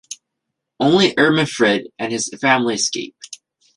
[0.79, 3.15] Only Irminfrid and his family escape.